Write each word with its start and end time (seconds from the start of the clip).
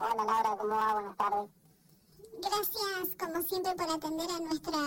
Hola 0.00 0.24
Laura, 0.24 0.56
¿cómo 0.56 0.76
va? 0.76 0.92
Buenas 0.94 1.16
tardes. 1.16 1.50
Gracias, 2.40 3.16
como 3.18 3.42
siempre, 3.42 3.74
por 3.74 3.90
atender 3.90 4.30
a 4.30 4.38
nuestra 4.38 4.78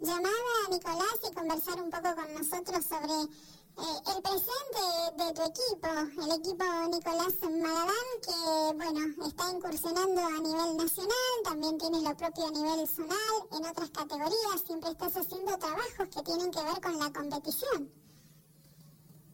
llamada, 0.00 0.56
Nicolás, 0.70 1.18
y 1.30 1.34
conversar 1.34 1.82
un 1.82 1.90
poco 1.90 2.14
con 2.14 2.32
nosotros 2.32 2.84
sobre 2.86 3.12
eh, 3.12 3.98
el 4.16 4.22
presente 4.22 5.22
de 5.22 5.32
tu 5.34 5.42
equipo, 5.42 5.88
el 6.24 6.32
equipo 6.32 6.64
Nicolás 6.88 7.34
Magadán, 7.42 8.08
que, 8.22 8.74
bueno, 8.74 9.26
está 9.28 9.50
incursionando 9.52 10.22
a 10.22 10.40
nivel 10.40 10.76
nacional, 10.78 11.36
también 11.44 11.76
tiene 11.76 12.00
lo 12.00 12.16
propio 12.16 12.46
a 12.46 12.50
nivel 12.52 12.88
zonal, 12.88 13.36
en 13.52 13.66
otras 13.66 13.90
categorías, 13.90 14.62
siempre 14.66 14.92
estás 14.92 15.14
haciendo 15.14 15.58
trabajos 15.58 16.08
que 16.10 16.22
tienen 16.22 16.50
que 16.50 16.62
ver 16.62 16.80
con 16.80 16.98
la 16.98 17.12
competición. 17.12 17.92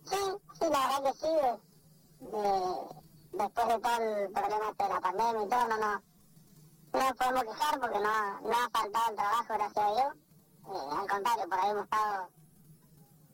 Sí, 0.07 0.17
sí, 0.59 0.67
la 0.69 0.89
verdad 0.89 1.05
que 1.05 1.19
sí. 1.21 1.63
De, 2.19 3.02
después 3.33 3.67
de 3.67 3.79
todo 3.79 3.97
el 3.97 4.33
problema 4.33 4.73
de 4.79 4.89
la 4.89 5.01
pandemia 5.01 5.43
y 5.43 5.49
todo, 5.49 5.69
no, 5.69 5.77
no, 5.79 6.03
no 6.93 7.01
nos 7.01 7.13
podemos 7.13 7.43
quejar 7.45 7.81
porque 7.81 7.99
no, 7.99 8.41
no 8.41 8.51
ha 8.51 8.71
faltado 8.71 9.11
el 9.11 9.17
trabajo, 9.17 9.47
gracias 9.49 9.79
a 9.79 9.95
Dios. 9.95 10.15
Eh, 10.65 10.97
al 10.99 11.09
contrario, 11.09 11.49
por 11.49 11.59
ahí 11.59 11.71
hemos 11.71 11.85
estado 11.85 12.29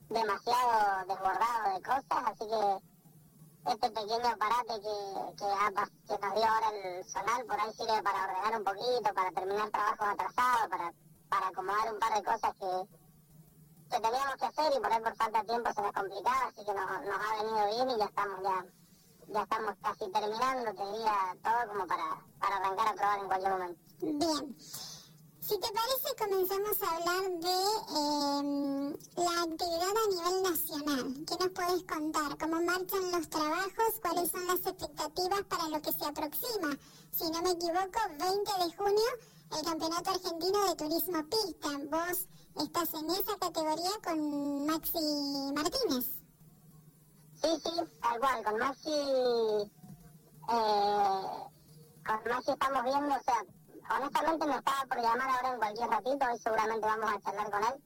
demasiado 0.08 1.06
desbordados 1.08 1.74
de 1.74 1.82
cosas, 1.82 2.24
así 2.26 2.46
que 2.46 3.72
este 3.72 3.90
pequeño 3.90 4.38
parate 4.38 4.74
que, 4.80 4.96
que, 5.36 6.18
nos 6.18 6.34
dio 6.34 6.46
ahora 6.46 6.70
el 6.72 7.04
zonal 7.04 7.44
por 7.44 7.60
ahí 7.60 7.72
sirve 7.72 8.02
para 8.02 8.24
ordenar 8.24 8.58
un 8.58 8.64
poquito, 8.64 9.14
para 9.14 9.30
terminar 9.32 9.70
trabajos 9.70 10.08
atrasados, 10.08 10.68
para, 10.70 10.92
para 11.28 11.48
acomodar 11.48 11.92
un 11.92 11.98
par 11.98 12.14
de 12.14 12.22
cosas 12.22 12.54
que, 12.54 13.90
que 13.90 14.00
teníamos 14.00 14.36
que 14.36 14.46
hacer 14.46 14.72
y 14.74 14.80
por 14.80 14.92
ahí 14.92 15.02
por 15.02 15.16
falta 15.16 15.40
de 15.40 15.48
tiempo 15.48 15.72
se 15.72 15.82
nos 15.82 15.92
complicaba, 15.92 16.46
así 16.46 16.64
que 16.64 16.72
nos 16.72 16.88
ha 16.88 17.42
venido 17.42 17.66
bien 17.66 17.90
y 17.90 17.98
ya 17.98 18.04
estamos 18.06 18.42
ya 18.42 18.64
ya 19.28 19.42
estamos 19.42 19.74
casi 19.82 20.10
terminando, 20.10 20.74
te 20.74 20.92
diría 20.92 21.36
todo 21.42 21.72
como 21.72 21.86
para, 21.86 22.24
para 22.40 22.56
arrancar 22.56 22.88
a 22.88 22.94
probar 22.94 23.18
en 23.18 23.26
cualquier 23.26 23.52
momento. 23.52 23.80
Bien. 24.00 24.56
Si 25.48 25.58
te 25.58 25.68
parece, 25.72 26.14
comenzamos 26.18 26.82
a 26.82 26.96
hablar 26.96 27.30
de 27.40 27.58
eh, 27.96 28.98
la 29.16 29.42
actividad 29.42 29.94
a 29.96 30.08
nivel 30.08 30.42
nacional. 30.42 31.24
¿Qué 31.26 31.36
nos 31.42 31.52
puedes 31.52 31.84
contar? 31.84 32.36
¿Cómo 32.38 32.60
marchan 32.62 33.12
los 33.12 33.30
trabajos? 33.30 34.00
¿Cuáles 34.02 34.30
son 34.30 34.46
las 34.46 34.58
expectativas 34.58 35.42
para 35.48 35.68
lo 35.70 35.80
que 35.80 35.92
se 35.92 36.04
aproxima? 36.04 36.76
Si 37.12 37.30
no 37.30 37.40
me 37.40 37.52
equivoco, 37.52 37.98
20 38.18 38.52
de 38.62 38.76
junio, 38.76 39.10
el 39.56 39.64
Campeonato 39.64 40.10
Argentino 40.10 40.68
de 40.68 40.76
Turismo 40.76 41.24
Pista. 41.24 41.68
Vos 41.90 42.28
estás 42.62 42.92
en 42.92 43.08
esa 43.08 43.38
categoría 43.38 43.92
con 44.04 44.66
Maxi 44.66 44.98
Martínez. 45.54 46.17
Sí, 47.40 47.48
sí, 47.62 47.70
tal 48.02 48.18
cual, 48.18 48.42
con 48.42 48.58
Maxi, 48.58 48.90
eh, 48.90 49.70
con 52.04 52.32
Maxi 52.32 52.50
estamos 52.50 52.82
viendo, 52.82 53.14
o 53.14 53.22
sea, 53.22 53.96
honestamente 53.96 54.46
me 54.46 54.56
estaba 54.56 54.82
por 54.88 55.00
llamar 55.00 55.30
ahora 55.30 55.52
en 55.52 55.58
cualquier 55.58 55.88
ratito, 55.88 56.26
hoy 56.26 56.38
seguramente 56.38 56.86
vamos 56.86 57.12
a 57.12 57.20
charlar 57.20 57.50
con 57.50 57.62
él. 57.62 57.82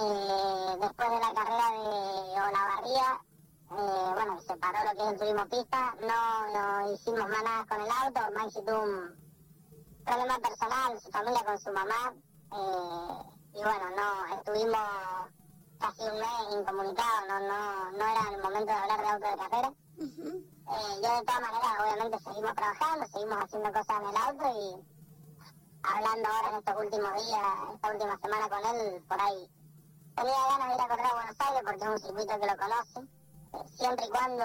Eh, 0.00 0.76
después 0.80 1.10
de 1.10 1.20
la 1.20 1.34
carrera 1.34 1.70
de 1.72 2.40
Olavarría, 2.40 3.20
eh, 3.70 4.12
bueno, 4.14 4.40
se 4.40 4.56
paró 4.56 4.78
lo 4.84 4.96
que 4.96 5.02
es 5.02 5.08
el 5.12 5.18
turismo 5.18 5.48
pista, 5.48 5.94
no, 6.00 6.52
no 6.54 6.92
hicimos 6.94 7.28
más 7.28 7.42
nada 7.42 7.66
con 7.66 7.80
el 7.82 7.90
auto, 7.90 8.20
Maxi 8.34 8.62
tuvo 8.62 8.82
un 8.82 9.14
problema 10.06 10.38
personal, 10.38 10.98
su 11.00 11.10
familia 11.10 11.44
con 11.44 11.58
su 11.58 11.70
mamá, 11.70 12.14
eh, 12.52 13.22
y 13.52 13.62
bueno, 13.62 13.90
no, 13.94 14.36
estuvimos 14.36 14.80
casi 15.78 16.02
un 16.02 16.18
mes 16.18 16.60
incomunicado, 16.60 17.26
no, 17.28 17.40
no, 17.40 17.90
no 17.92 18.04
era 18.04 18.30
el 18.34 18.42
momento 18.42 18.66
de 18.66 18.78
hablar 18.78 19.00
de 19.00 19.08
auto 19.08 19.28
de 19.28 19.36
carrera. 19.36 19.72
eh, 19.98 21.00
yo 21.02 21.16
de 21.18 21.24
todas 21.24 21.40
maneras, 21.40 21.72
obviamente, 21.80 22.18
seguimos 22.18 22.54
trabajando, 22.54 23.06
seguimos 23.06 23.38
haciendo 23.44 23.72
cosas 23.72 23.96
en 24.00 24.08
el 24.08 24.16
auto 24.16 24.44
y 24.58 24.98
hablando 25.82 26.28
ahora 26.28 26.48
en 26.50 26.56
estos 26.56 26.76
últimos 26.76 27.26
días, 27.26 27.46
esta 27.74 27.92
última 27.92 28.18
semana 28.18 28.48
con 28.48 28.76
él, 28.76 29.04
por 29.08 29.20
ahí. 29.20 29.50
Tenía 30.16 30.46
ganas 30.50 30.68
de 30.68 30.74
ir 30.74 30.80
a 30.80 30.88
correr 30.88 31.06
a 31.06 31.14
Buenos 31.14 31.36
Aires 31.38 31.62
porque 31.64 31.84
es 31.84 31.90
un 31.90 31.98
circuito 31.98 32.40
que 32.40 32.46
lo 32.46 32.56
conoce, 32.56 33.00
eh, 33.54 33.68
siempre 33.76 34.06
y 34.06 34.10
cuando 34.10 34.44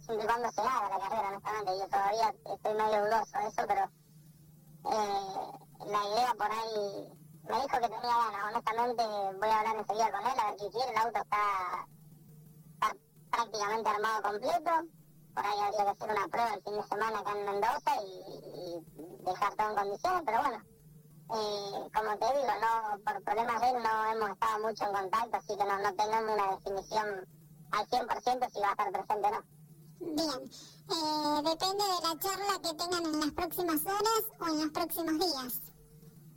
siempre 0.00 0.24
y 0.24 0.28
cuando 0.28 0.50
se 0.52 0.60
haga 0.60 0.88
la 0.88 0.98
carrera, 0.98 1.28
honestamente. 1.28 1.78
Yo 1.78 1.88
todavía 1.88 2.34
estoy 2.44 2.74
medio 2.74 3.04
dudoso 3.04 3.38
de 3.38 3.46
eso, 3.46 3.62
pero 3.66 3.84
eh, 4.84 5.86
la 5.86 6.04
idea 6.08 6.34
por 6.36 6.50
ahí 6.50 7.21
me 7.44 7.54
dijo 7.54 7.68
que 7.68 7.88
tenía 7.88 8.16
ganas. 8.16 8.44
Honestamente, 8.52 9.02
voy 9.38 9.48
a 9.48 9.60
hablar 9.60 9.76
enseguida 9.76 10.10
con 10.12 10.20
él 10.20 10.38
a 10.38 10.50
ver 10.50 10.56
qué 10.58 10.70
quiere. 10.70 10.90
El 10.90 10.96
auto 10.98 11.20
está, 11.20 11.86
prácticamente 13.30 13.88
armado 13.88 14.22
completo. 14.22 14.70
Por 15.34 15.46
ahí 15.46 15.58
habría 15.60 15.84
que 15.84 15.90
hacer 15.90 16.10
una 16.10 16.28
prueba 16.28 16.54
el 16.54 16.62
fin 16.62 16.74
de 16.74 16.82
semana 16.82 17.18
acá 17.18 17.32
en 17.32 17.46
Mendoza 17.46 17.92
y, 18.04 18.12
y 18.60 19.24
dejar 19.24 19.54
todo 19.54 19.70
en 19.70 19.76
condiciones, 19.76 20.22
pero 20.26 20.38
bueno. 20.42 20.62
Eh, 21.34 21.90
como 21.94 22.18
te 22.18 22.26
digo, 22.26 22.52
no 22.60 22.98
por 23.04 23.22
problemas 23.24 23.60
de 23.62 23.70
él 23.70 23.82
no 23.82 24.12
hemos 24.12 24.30
estado 24.30 24.68
mucho 24.68 24.84
en 24.84 24.92
contacto, 24.92 25.36
así 25.38 25.56
que 25.56 25.64
no, 25.64 25.78
no 25.78 25.94
tenemos 25.94 26.34
una 26.34 26.56
definición 26.56 27.26
al 27.70 27.86
100% 27.88 28.50
si 28.52 28.60
va 28.60 28.68
a 28.68 28.70
estar 28.72 28.92
presente 28.92 29.28
o 29.28 29.30
no. 29.30 29.42
Bien, 30.14 30.50
eh, 30.90 31.42
depende 31.42 31.84
de 31.84 32.00
la 32.02 32.18
charla 32.18 32.60
que 32.62 32.74
tengan 32.74 33.06
en 33.06 33.20
las 33.20 33.30
próximas 33.30 33.80
horas 33.86 34.24
o 34.40 34.46
en 34.46 34.60
los 34.60 34.70
próximos 34.72 35.18
días. 35.18 35.71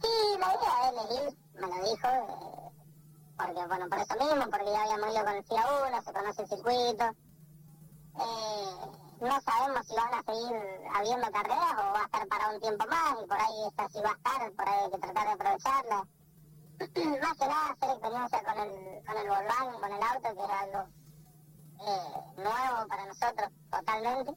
Sí, 0.05 0.37
la 0.37 0.53
idea 0.53 0.75
de 0.83 0.89
él 0.89 1.05
es 1.09 1.33
ir, 1.33 1.37
me 1.55 1.67
lo 1.67 1.89
dijo, 1.89 2.07
eh, 2.07 2.71
porque 3.37 3.65
bueno, 3.65 3.89
por 3.89 3.97
eso 3.97 4.13
mismo, 4.13 4.51
porque 4.51 4.71
ya 4.71 4.83
habíamos 4.83 5.15
ido 5.15 5.25
con 5.25 5.35
el 5.35 5.43
FIA 5.45 5.65
1, 5.87 6.01
se 6.03 6.13
conoce 6.13 6.41
el 6.43 6.47
circuito. 6.47 7.05
Eh, 8.19 8.75
no 9.21 9.41
sabemos 9.41 9.87
si 9.87 9.95
van 9.95 10.13
a 10.13 10.21
seguir 10.21 10.61
habiendo 10.93 11.31
carreras 11.31 11.73
o 11.73 11.93
va 11.93 12.01
a 12.01 12.05
estar 12.05 12.27
para 12.27 12.49
un 12.49 12.61
tiempo 12.61 12.85
más, 12.85 13.15
y 13.23 13.25
por 13.25 13.39
ahí 13.39 13.67
esta 13.67 13.89
sí 13.89 13.99
va 14.03 14.11
a 14.11 14.13
estar, 14.13 14.51
por 14.51 14.69
ahí 14.69 14.79
hay 14.83 14.91
que 14.91 14.97
tratar 14.99 15.25
de 15.25 15.33
aprovecharla. 15.33 16.07
más 17.21 17.37
que 17.37 17.47
nada 17.47 17.69
hacer 17.71 17.89
experiencia 17.89 18.43
con 18.43 18.59
el, 18.59 19.05
con 19.05 19.17
el 19.17 19.29
Volkswagen, 19.29 19.81
con 19.81 19.91
el 19.91 20.03
auto, 20.03 20.21
que 20.21 20.43
es 20.43 20.49
algo 20.61 20.81
eh, 21.81 22.41
nuevo 22.43 22.87
para 22.87 23.05
nosotros 23.07 23.49
totalmente. 23.71 24.35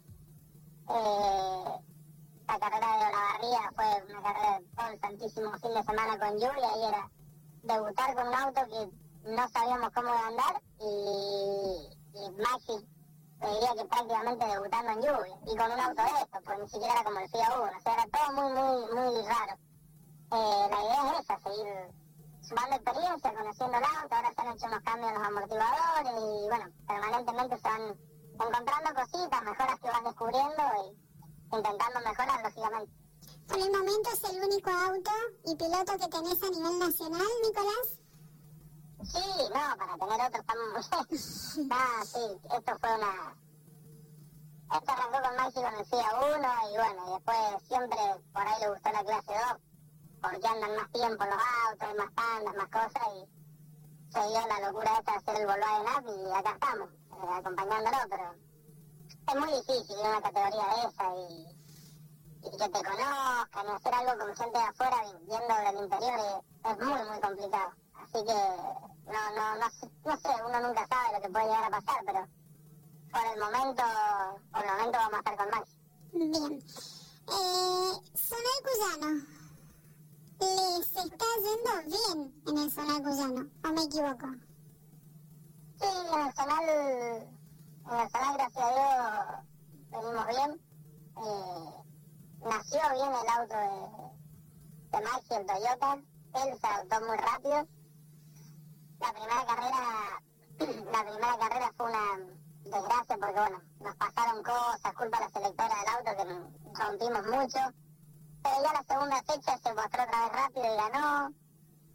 La 2.49 2.59
carrera 2.59 2.87
de 2.97 3.07
Olavarría 3.07 3.73
fue 3.77 4.05
una 4.09 4.23
carrera 4.23 4.61
todo 4.75 4.89
el 4.89 5.01
santísimo 5.01 5.53
fin 5.59 5.75
de 5.75 5.83
semana 5.83 6.19
con 6.19 6.33
lluvia 6.33 6.77
y 6.77 6.85
era 6.89 7.11
debutar 7.63 8.15
con 8.15 8.29
un 8.29 8.35
auto 8.35 8.61
que 8.65 9.31
no 9.31 9.49
sabíamos 9.49 9.91
cómo 9.93 10.09
iba 10.09 10.21
a 10.21 10.29
andar 10.29 10.63
y, 10.81 11.99
Maxi 12.43 12.87
te 13.39 13.47
diría 13.47 13.73
que 13.77 13.85
prácticamente 13.85 14.47
debutando 14.47 14.91
en 14.93 15.03
lluvia 15.03 15.37
y 15.47 15.57
con 15.57 15.71
un 15.71 15.81
auto 15.81 16.03
de 16.03 16.23
esto, 16.23 16.39
porque 16.45 16.63
ni 16.63 16.69
siquiera 16.69 16.95
era 16.95 17.05
como 17.05 17.21
el 17.21 17.29
FIA 17.29 17.49
1, 17.55 17.65
o 17.65 17.81
sea, 17.81 17.93
era 17.93 18.07
todo 18.07 18.33
muy, 18.33 18.53
muy, 18.53 18.95
muy 18.95 19.27
raro. 19.27 19.55
Eh, 20.33 20.69
la 20.71 20.83
idea 20.83 21.13
es 21.13 21.21
esa, 21.21 21.39
seguir 21.41 21.67
sumando 22.41 22.77
experiencia, 22.77 23.35
conociendo 23.35 23.77
el 23.77 23.85
auto, 23.85 24.15
ahora 24.15 24.33
se 24.35 24.41
han 24.41 24.55
hecho 24.55 24.67
unos 24.67 24.83
cambios 24.83 25.13
en 25.13 25.19
los 25.19 25.29
amortiguadores 25.29 26.13
y 26.17 26.49
bueno, 26.49 26.65
permanentemente 26.89 27.57
se 27.59 27.69
van 27.69 27.99
encontrando 28.41 28.95
cositas, 28.95 29.43
mejoras 29.45 29.81
que 29.81 29.91
vas 29.91 30.05
descubriendo 30.05 30.63
y 30.83 31.08
intentando 31.57 32.01
mejorar, 32.01 32.43
lógicamente. 32.43 32.93
Por 33.47 33.59
el 33.59 33.73
momento 33.73 34.11
es 34.13 34.25
el 34.25 34.43
único 34.43 34.71
auto 34.71 35.11
y 35.45 35.57
piloto 35.57 35.93
que 35.99 36.09
tenés 36.09 36.43
a 36.43 36.51
nivel 36.51 36.79
nacional, 36.79 37.27
Nicolás. 37.43 37.99
Sí, 39.05 39.25
no, 39.55 39.77
para 39.77 39.97
tener 39.97 40.27
otro 40.27 40.41
estamos 40.41 40.67
muy 40.73 41.69
Ah, 41.71 42.03
sí, 42.05 42.41
esto 42.57 42.79
fue 42.79 42.95
una... 42.95 43.37
Esto 44.75 44.93
arrancó 44.93 45.23
con 45.27 45.37
Maxi 45.37 45.63
con 45.63 45.75
el 45.75 45.87
FIA 45.87 46.37
1 46.37 46.49
y 46.71 46.77
bueno, 46.77 47.09
y 47.09 47.13
después 47.15 47.39
siempre 47.69 47.99
por 48.35 48.43
ahí 48.47 48.61
le 48.61 48.69
gustó 48.69 48.93
la 48.93 49.05
clase 49.05 49.33
2 49.33 49.61
porque 50.21 50.47
andan 50.47 50.77
más 50.77 50.91
tiempo 50.93 51.25
los 51.25 51.43
autos, 51.71 51.97
más 51.97 52.15
tandas, 52.15 52.55
más 52.55 52.69
cosas 52.69 53.09
y 53.17 53.39
se 54.13 54.29
dio 54.29 54.47
la 54.47 54.67
locura 54.67 54.99
esta 54.99 55.13
de 55.13 55.19
hacer 55.19 55.37
el 55.41 55.47
Volkswagen 55.47 55.87
Up 55.97 56.27
y 56.27 56.33
acá 56.33 56.53
estamos, 56.53 56.91
eh, 56.91 57.39
acompañándolo, 57.39 57.97
pero 58.11 58.35
es 59.29 59.35
muy 59.35 59.53
difícil 59.53 59.99
ir 59.99 60.07
a 60.07 60.09
una 60.09 60.23
categoría 60.23 60.65
de 60.75 60.89
esa 60.89 61.17
y, 61.17 62.47
y, 62.47 62.51
que 62.51 62.69
te 62.69 62.71
conozcan 62.71 63.67
y 63.67 63.71
hacer 63.71 63.95
algo 63.95 64.25
con 64.25 64.37
gente 64.37 64.59
de 64.59 64.65
afuera 64.65 64.97
viendo 65.27 65.55
del 65.55 65.85
interior 65.85 66.19
es, 66.19 66.73
es 66.73 66.79
muy, 66.79 67.09
muy 67.09 67.21
complicado. 67.21 67.73
Así 67.95 68.25
que 68.25 68.35
no, 69.13 69.31
no, 69.37 69.55
no, 69.57 69.67
no 70.05 70.17
sé, 70.17 70.29
uno 70.47 70.61
nunca 70.61 70.87
sabe 70.87 71.15
lo 71.15 71.21
que 71.21 71.29
puede 71.29 71.45
llegar 71.45 71.65
a 71.65 71.81
pasar, 71.81 72.03
pero 72.07 72.27
por 73.13 73.27
el 73.27 73.41
momento, 73.41 73.83
por 74.53 74.65
el 74.65 74.71
momento 74.71 74.99
vamos 74.99 75.15
a 75.15 75.19
estar 75.19 75.37
con 75.37 75.51
Max. 75.51 75.77
Bien. 76.13 76.63
Eh, 77.29 77.93
Zonal 78.15 78.61
Cuyano. 78.65 79.27
¿Les 80.41 80.97
está 80.97 81.27
yendo 81.43 81.97
bien 81.97 82.43
en 82.47 82.59
el 82.59 82.71
Zonal 82.71 83.03
Cuyano? 83.03 83.51
¿O 83.65 83.69
me 83.73 83.83
equivoco? 83.83 84.27
Sí, 85.81 85.87
en 85.87 86.27
el 86.27 86.33
Zonal 86.35 87.38
en 87.91 88.01
el 88.01 88.11
Zonal, 88.11 88.37
gracias 88.37 88.65
a 88.65 88.71
Dios, 88.71 89.45
venimos 89.91 90.27
bien. 90.27 90.61
Eh, 91.17 91.75
nació 92.41 92.81
bien 92.93 93.13
el 93.15 93.29
auto 93.29 93.57
de, 93.57 94.99
de 94.99 95.05
Maxi, 95.05 95.35
el 95.35 95.47
Toyota. 95.47 95.95
Él 96.35 96.59
se 96.61 96.67
adaptó 96.67 97.07
muy 97.07 97.17
rápido. 97.17 97.67
La 99.01 99.13
primera 99.13 99.47
carrera, 99.47 100.23
la 100.93 101.01
primera 101.03 101.39
carrera 101.39 101.73
fue 101.77 101.91
una 101.91 102.19
desgracia 102.65 103.17
porque 103.19 103.41
bueno, 103.41 103.63
nos 103.81 103.97
pasaron 103.97 104.43
cosas, 104.43 104.95
culpa 104.95 105.19
de 105.19 105.25
la 105.25 105.31
selectora 105.31 105.75
del 105.81 105.95
auto 105.95 106.17
que 106.17 106.83
rompimos 106.83 107.27
mucho. 107.27 107.59
Pero 108.43 108.57
ya 108.63 108.73
la 108.73 108.85
segunda 108.87 109.23
fecha 109.23 109.59
se 109.59 109.75
mostró 109.75 110.03
otra 110.03 110.25
vez 110.25 110.33
rápido 110.33 110.65
y 110.65 110.77
ganó. 110.77 111.29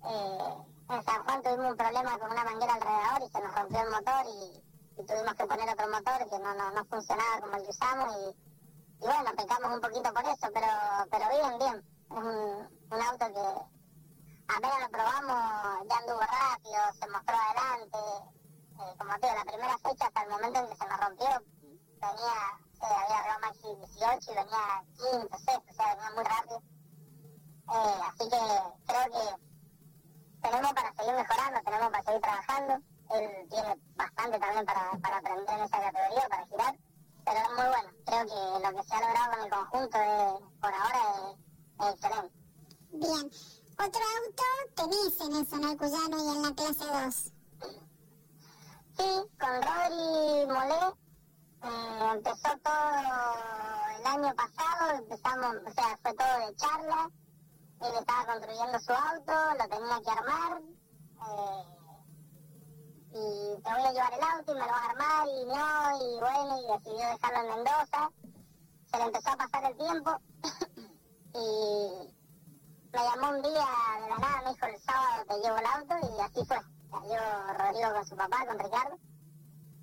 Eh, 0.05 0.73
en 0.89 1.03
San 1.03 1.23
Juan 1.23 1.41
tuvimos 1.43 1.71
un 1.71 1.77
problema 1.77 2.17
con 2.17 2.31
una 2.31 2.43
manguera 2.43 2.73
alrededor 2.73 3.27
y 3.27 3.31
se 3.31 3.41
nos 3.41 3.55
rompió 3.55 3.79
el 3.79 3.91
motor 3.91 4.25
y, 4.27 4.62
tuvimos 4.95 5.33
que 5.33 5.45
poner 5.45 5.69
otro 5.69 5.87
motor 5.89 6.29
que 6.29 6.39
no, 6.39 6.53
no, 6.53 6.71
no 6.71 6.85
funcionaba 6.85 7.41
como 7.41 7.55
el 7.57 7.63
que 7.63 7.69
usamos 7.69 8.15
y, 8.15 9.03
y, 9.03 9.07
bueno, 9.07 9.31
pecamos 9.35 9.73
un 9.73 9.81
poquito 9.81 10.13
por 10.13 10.23
eso, 10.25 10.47
pero, 10.53 10.67
pero 11.09 11.25
bien, 11.29 11.59
bien. 11.59 11.77
Es 12.11 12.17
un, 12.17 12.93
un 12.93 13.01
auto 13.01 13.25
que 13.25 14.53
apenas 14.55 14.79
lo 14.81 14.89
probamos, 14.89 15.87
ya 15.89 15.97
anduvo 15.97 16.19
rápido, 16.21 16.81
se 16.99 17.09
mostró 17.09 17.35
adelante. 17.35 17.97
Eh, 18.79 18.95
como 18.97 19.13
te 19.19 19.27
digo, 19.27 19.37
la 19.37 19.45
primera 19.45 19.77
fecha 19.77 20.05
hasta 20.05 20.23
el 20.23 20.29
momento 20.29 20.59
en 20.59 20.69
que 20.69 20.75
se 20.75 20.85
nos 20.85 20.99
rompió, 20.99 21.27
venía, 22.01 22.37
se 22.79 22.85
había 22.85 23.17
arreglado 23.17 23.39
Maxi 23.41 23.67
18 23.75 24.31
y 24.31 24.35
venía 24.35 24.83
quinto, 24.97 25.37
sexto, 25.37 25.71
o 25.71 25.73
sea, 25.73 25.95
venía 25.95 26.11
muy 26.15 26.23
rápido. 26.23 26.61
Eh, 27.63 27.99
así 28.07 28.29
que 28.29 28.41
creo 28.87 29.05
que 29.13 29.43
tenemos 30.41 30.73
para 30.73 30.93
seguir 30.93 31.13
mejorando, 31.15 31.59
tenemos 31.63 31.89
para 31.89 32.03
seguir 32.03 32.21
trabajando. 32.21 32.92
Él 33.13 33.47
tiene 33.49 33.77
bastante 33.95 34.39
también 34.39 34.65
para, 34.65 34.91
para 35.01 35.17
aprender 35.17 35.57
en 35.57 35.63
esa 35.65 35.79
categoría, 35.79 36.27
para 36.29 36.45
girar, 36.47 36.75
pero 37.25 37.37
es 37.39 37.49
muy 37.49 37.67
bueno. 37.67 37.89
Creo 38.05 38.25
que 38.25 38.67
lo 38.67 38.77
que 38.77 38.87
se 38.87 38.95
ha 38.95 38.99
logrado 39.01 39.31
con 39.31 39.43
el 39.43 39.49
conjunto 39.49 39.97
de, 39.97 40.45
por 40.61 40.73
ahora 40.73 41.01
es 41.79 41.93
excelente. 41.93 42.43
Bien. 42.91 43.31
Otro 43.73 44.01
auto 44.17 44.43
tenés 44.75 45.21
en 45.21 45.35
el 45.35 45.47
Zonal 45.47 45.77
Cuyano 45.77 46.17
y 46.17 46.35
en 46.35 46.41
la 46.43 46.53
clase 46.53 46.85
2. 46.85 47.33
Sí, 48.95 49.09
con 49.39 49.61
Rodri 49.63 50.45
Molé 50.47 50.93
eh, 51.63 52.11
empezó 52.13 52.49
todo 52.61 53.97
el 53.97 54.05
año 54.05 54.35
pasado, 54.35 54.97
empezamos, 54.99 55.55
o 55.65 55.71
sea, 55.71 55.97
fue 56.03 56.13
todo 56.13 56.47
de 56.47 56.55
charla. 56.55 57.09
Él 57.81 57.91
estaba 57.99 58.25
construyendo 58.25 58.79
su 58.79 58.91
auto, 58.93 59.33
lo 59.57 59.69
tenía 59.69 60.01
que 60.01 60.11
armar. 60.11 60.61
Eh, 60.61 61.72
y 63.15 63.61
te 63.61 63.69
voy 63.69 63.83
a 63.83 63.91
llevar 63.91 64.13
el 64.13 64.23
auto 64.23 64.51
y 64.51 64.55
me 64.55 64.61
lo 64.61 64.67
vas 64.67 64.81
a 64.81 64.89
armar 64.89 65.27
y 65.27 65.45
no, 65.45 65.97
y 66.01 66.19
bueno, 66.19 66.59
y 66.59 66.73
decidió 66.73 67.07
dejarlo 67.09 67.39
en 67.39 67.55
Mendoza. 67.55 68.11
Se 68.91 68.97
le 68.97 69.03
empezó 69.03 69.29
a 69.29 69.37
pasar 69.37 69.63
el 69.65 69.77
tiempo 69.77 70.17
y 71.35 72.13
me 72.91 72.99
llamó 72.99 73.29
un 73.37 73.41
día 73.43 73.65
de 74.01 74.09
la 74.09 74.17
nada, 74.17 74.41
me 74.43 74.49
dijo 74.49 74.65
el 74.65 74.79
sábado 74.81 75.25
te 75.27 75.35
llevo 75.41 75.57
el 75.57 75.65
auto 75.65 75.95
y 76.01 76.21
así 76.21 76.45
fue. 76.45 76.57
Salió 76.89 77.19
Rodrigo 77.57 77.93
con 77.93 78.05
su 78.05 78.15
papá, 78.15 78.45
con 78.47 78.59
Ricardo. 78.59 78.97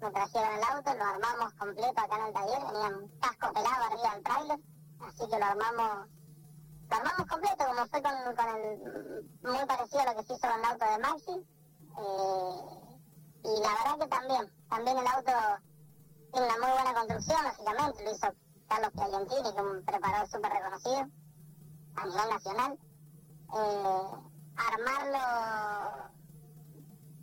Me 0.01 0.11
trajeron 0.11 0.55
el 0.55 0.65
auto, 0.65 0.95
lo 0.95 1.05
armamos 1.05 1.55
completo 1.55 2.01
acá 2.01 2.17
en 2.17 2.27
el 2.27 2.33
taller, 2.33 2.67
venía 2.67 2.99
un 2.99 3.09
casco 3.21 3.53
pelado 3.53 3.85
arriba 3.85 4.15
del 4.15 4.23
trailer, 4.25 4.59
así 5.01 5.29
que 5.29 5.39
lo 5.39 5.45
armamos, 5.45 6.09
lo 6.89 6.97
armamos 6.97 7.27
completo, 7.29 7.65
como 7.67 7.87
fue 7.87 8.03
con, 8.03 8.13
el, 8.59 9.31
muy 9.43 9.67
parecido 9.67 10.01
a 10.01 10.05
lo 10.07 10.17
que 10.17 10.27
se 10.27 10.33
hizo 10.33 10.49
con 10.49 10.59
el 10.59 10.65
auto 10.65 10.85
de 10.85 10.99
Maxi. 10.99 11.47
Eh, 11.99 12.80
y 13.43 13.61
la 13.61 13.69
verdad 13.75 13.99
que 14.01 14.09
también, 14.09 14.53
también 14.69 14.99
el 14.99 15.07
auto 15.07 15.33
tiene 16.33 16.47
una 16.47 16.59
muy 16.59 16.71
buena 16.71 16.95
construcción, 16.95 17.45
lógicamente, 17.45 18.05
lo 18.05 18.11
hizo 18.13 18.27
Carlos 18.69 18.91
Piagentini, 18.93 19.43
que 19.43 19.49
es 19.49 19.65
un 19.65 19.85
preparador 19.85 20.29
súper 20.29 20.53
reconocido 20.53 21.07
a 21.97 22.07
nivel 22.07 22.31
nacional. 22.31 22.79
Eh, 23.53 24.31
armarlo 24.57 26.11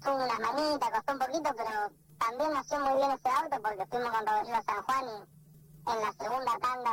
tuvo 0.01 0.15
unas 0.15 0.39
manitas, 0.39 0.89
costó 0.91 1.13
un 1.13 1.19
poquito, 1.19 1.49
pero 1.55 1.91
también 2.19 2.53
nació 2.53 2.79
muy 2.79 2.97
bien 2.97 3.11
ese 3.11 3.29
auto 3.29 3.61
porque 3.61 3.85
fuimos 3.85 4.11
con 4.11 4.27
Rodrigo 4.27 4.57
San 4.65 4.83
Juan 4.83 5.05
y 5.05 5.91
en 5.91 6.01
la 6.01 6.13
segunda 6.13 6.51
tanda 6.59 6.91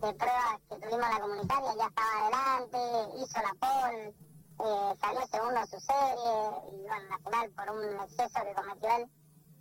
de, 0.00 0.14
pruebas 0.14 0.60
que 0.68 0.76
tuvimos 0.76 1.06
en 1.06 1.14
la 1.14 1.20
comunitaria 1.20 1.74
ya 1.76 1.86
estaba 1.86 2.12
adelante, 2.20 2.78
hizo 3.18 3.38
la 3.42 3.54
pole, 3.58 4.14
eh, 4.60 4.94
salió 5.00 5.26
segundo 5.26 5.60
en 5.60 5.66
su 5.66 5.80
serie 5.80 6.72
y 6.72 6.82
bueno, 6.82 7.14
al 7.14 7.22
final 7.22 7.50
por 7.50 7.70
un 7.76 8.00
exceso 8.00 8.40
que 8.42 8.54
cometió 8.54 8.96
él 8.96 9.10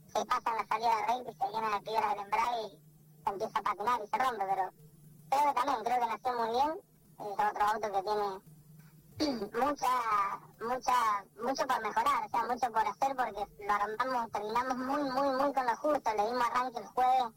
se 0.08 0.26
pasa 0.26 0.50
en 0.50 0.58
la 0.58 0.68
salida 0.68 0.96
de 1.08 1.32
y 1.32 1.36
se 1.36 1.48
llena 1.54 1.78
de 1.78 1.82
piedras 1.82 2.10
del 2.12 2.24
embrague 2.24 2.62
y 2.64 3.24
se 3.24 3.30
empieza 3.30 3.60
a 3.60 3.62
patinar 3.62 4.02
y 4.04 4.08
se 4.08 4.18
rompe, 4.18 4.46
pero 4.50 4.72
creo 5.30 5.48
que 5.48 5.54
también, 5.54 5.84
creo 5.84 6.00
que 6.00 6.08
nació 6.08 6.34
muy 6.34 6.50
bien, 6.52 6.80
es 7.20 7.46
otro 7.46 7.64
auto 7.66 7.92
que 7.92 8.04
tiene 8.04 8.58
mucha, 9.60 9.94
mucha, 10.62 11.26
mucho 11.42 11.68
por 11.68 11.82
mejorar, 11.82 12.26
o 12.26 12.30
sea, 12.30 12.44
mucho 12.46 12.72
por 12.72 12.88
hacer 12.88 13.16
porque 13.16 13.66
lo 13.66 13.74
armamos, 13.74 14.32
terminamos 14.32 14.78
muy, 14.78 15.04
muy, 15.04 15.30
muy 15.36 15.54
con 15.54 15.66
lo 15.66 15.76
justo, 15.78 16.14
le 16.16 16.26
dimos 16.26 16.48
arranque 16.48 16.80
el 16.80 16.88
jueves, 16.88 17.34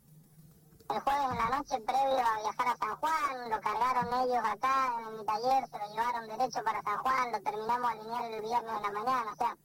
el 0.90 1.00
jueves 1.00 1.30
en 1.30 1.36
la 1.36 1.56
noche 1.56 1.80
previo 1.80 2.18
a 2.18 2.40
viajar 2.40 2.68
a 2.68 2.76
San 2.76 2.96
Juan, 2.96 3.50
lo 3.50 3.60
cargaron 3.60 4.06
ellos 4.22 4.44
acá 4.44 4.96
en 5.00 5.16
mi 5.16 5.24
taller, 5.24 5.68
se 5.70 5.78
lo 5.78 5.86
llevaron 5.90 6.28
derecho 6.28 6.62
para 6.64 6.82
San 6.82 6.98
Juan, 6.98 7.32
lo 7.32 7.40
terminamos 7.42 7.90
a 7.90 7.92
alinear 7.92 8.24
el 8.24 8.40
viernes 8.42 8.76
en 8.76 8.82
la 8.82 8.90
mañana, 8.90 9.32
o 9.32 9.36
sea, 9.36 9.56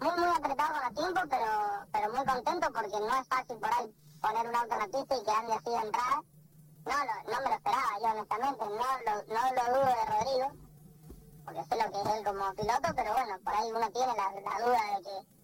muy, 0.00 0.20
muy 0.20 0.36
apretado 0.36 0.74
con 0.74 0.88
el 0.88 0.94
tiempo, 0.94 1.20
pero, 1.30 1.50
pero 1.92 2.12
muy 2.12 2.24
contento 2.26 2.66
porque 2.72 3.00
no 3.00 3.14
es 3.20 3.28
fácil 3.28 3.56
por 3.56 3.72
ahí 3.72 3.94
poner 4.20 4.48
un 4.48 4.56
auto 4.56 4.74
en 4.74 4.80
la 4.80 4.86
pista 4.86 5.16
y 5.16 5.24
que 5.24 5.30
ande 5.30 5.52
así 5.54 5.70
de 5.70 5.86
entrada. 5.86 6.22
No, 6.86 6.92
no, 6.92 7.32
no 7.32 7.42
me 7.42 7.48
lo 7.48 7.54
esperaba 7.56 7.98
yo 8.00 8.06
honestamente, 8.06 8.64
no 8.64 8.86
lo, 9.06 9.14
no 9.34 9.42
lo 9.56 9.74
dudo 9.74 9.86
de 9.86 10.04
Rodrigo 10.06 10.66
porque 11.46 11.62
sé 11.62 11.76
lo 11.76 11.90
que 11.92 12.00
es 12.00 12.18
él 12.18 12.24
como 12.24 12.54
piloto, 12.54 12.88
pero 12.96 13.12
bueno, 13.12 13.38
por 13.44 13.54
ahí 13.54 13.70
uno 13.70 13.88
tiene 13.92 14.12
la, 14.16 14.66
duda 14.66 14.80
de 14.96 15.02
que 15.04 15.35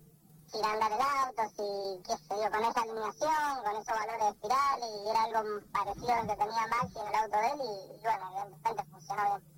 irá 0.55 0.69
a 0.69 0.73
andar 0.73 0.93
el 0.93 1.01
auto, 1.01 1.43
si, 1.57 2.03
qué 2.03 2.17
sé 2.17 2.35
yo, 2.43 2.51
con 2.51 2.65
esa 2.65 2.81
alineación, 2.83 3.65
con 3.65 3.73
esos 3.77 3.95
valores 3.95 4.21
de 4.21 4.29
espiral, 4.29 4.81
y 4.81 5.09
era 5.09 5.23
algo 5.25 5.61
parecido 5.73 6.13
al 6.13 6.27
que 6.27 6.37
tenía 6.37 6.67
Maxi 6.69 6.99
en 6.99 7.07
el 7.09 7.15
auto 7.15 7.37
de 7.39 7.47
él, 7.47 7.61
y, 7.63 8.03
bueno, 8.03 8.31
evidentemente 8.31 8.85
funcionó 8.91 9.23
bien. 9.25 9.53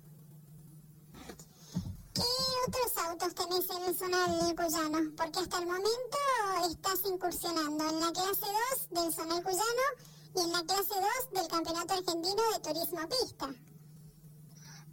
¿Qué 2.15 2.21
otros 2.67 3.05
autos 3.05 3.35
tenés 3.35 3.69
en 3.69 3.83
el 3.83 3.97
Zonal 3.97 4.55
Cuyano? 4.55 5.11
Porque 5.17 5.39
hasta 5.39 5.57
el 5.57 5.65
momento 5.65 6.17
estás 6.69 6.99
incursionando 7.03 7.89
en 7.89 7.99
la 7.99 8.11
clase 8.13 8.45
2 8.89 8.89
del 8.91 9.13
Zonal 9.13 9.43
Cuyano 9.43 9.87
y 10.33 10.39
en 10.39 10.51
la 10.53 10.63
clase 10.63 10.93
2 10.95 11.31
del 11.33 11.47
Campeonato 11.49 11.93
Argentino 11.93 12.41
de 12.53 12.59
Turismo 12.61 13.09
Pista. 13.09 13.47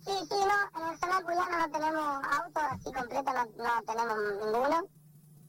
Sí, 0.04 0.12
sí, 0.28 0.34
no, 0.34 0.80
en 0.80 0.90
el 0.90 0.98
Zonal 0.98 1.24
Cuyano 1.24 1.58
no 1.58 1.70
tenemos 1.70 2.24
autos 2.24 2.62
así 2.70 2.92
completo, 2.92 3.32
no, 3.32 3.44
no 3.64 3.82
tenemos 3.86 4.18
ninguno. 4.44 5.01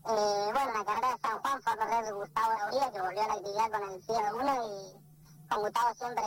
Eh, 0.05 0.50
bueno, 0.51 0.73
la 0.77 0.83
carrera 0.83 1.13
de 1.13 1.19
San 1.21 1.39
Juan 1.39 1.61
fue 1.61 1.71
a 1.71 1.77
correr 1.77 2.13
Gustavo 2.13 2.51
Dauría, 2.59 2.91
que 2.91 3.01
volvió 3.01 3.21
a 3.23 3.27
la 3.27 3.33
actividad 3.35 3.71
con 3.71 3.89
el 3.89 4.03
Fiat 4.03 4.33
1 4.33 4.67
y 4.67 5.50
con 5.50 5.61
Gustavo 5.61 5.94
siempre, 5.95 6.23